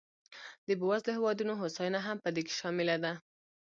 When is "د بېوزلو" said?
0.67-1.15